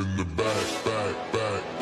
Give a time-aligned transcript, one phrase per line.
[0.00, 1.79] in the back, back, back.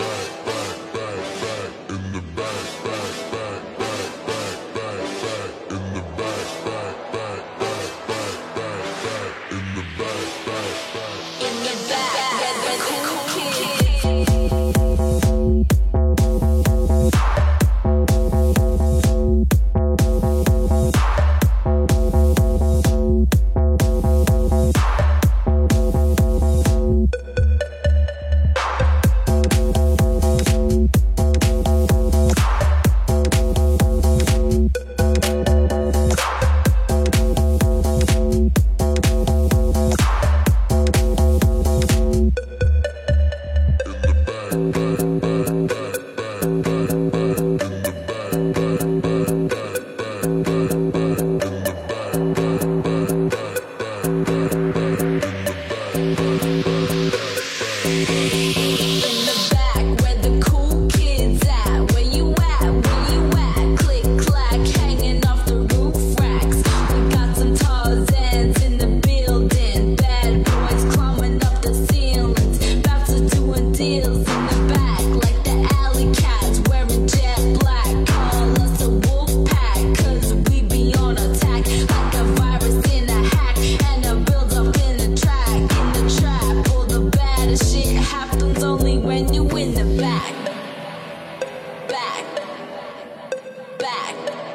[94.08, 94.46] back,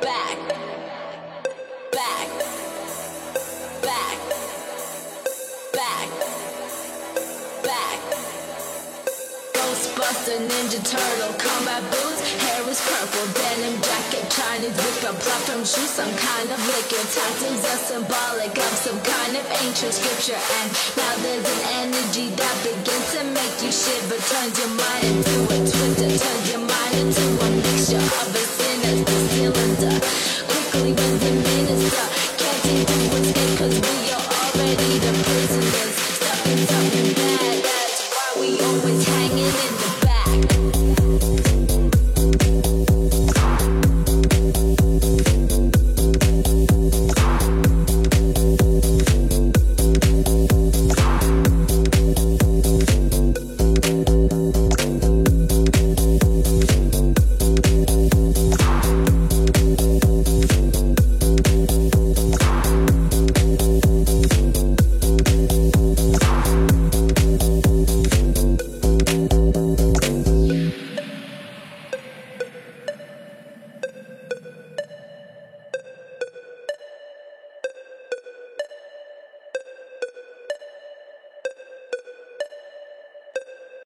[0.00, 0.38] back,
[1.92, 2.28] back,
[3.82, 4.18] back,
[5.72, 6.08] back,
[7.62, 7.98] back.
[9.52, 15.58] Ghostbuster, Ninja Turtle, combat boots, hair is purple, denim jacket, Chinese whip, a platform from
[15.60, 17.04] shoes, some kind of liquor.
[17.12, 22.56] Tattoos are symbolic of some kind of ancient scripture, and now there's an energy that
[22.64, 25.49] begins to make you shiver, turns your mind into.
[29.52, 32.12] quickly when the minutes stop.
[32.62, 35.89] Can't even the what's cause we are already the president.